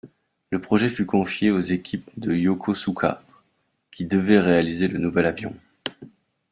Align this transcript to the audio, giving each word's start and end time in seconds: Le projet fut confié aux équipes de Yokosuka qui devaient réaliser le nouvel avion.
Le 0.49 0.59
projet 0.59 0.89
fut 0.89 1.05
confié 1.05 1.51
aux 1.51 1.59
équipes 1.59 2.09
de 2.17 2.33
Yokosuka 2.33 3.21
qui 3.91 4.05
devaient 4.05 4.39
réaliser 4.39 4.87
le 4.87 4.97
nouvel 4.97 5.27
avion. 5.27 5.55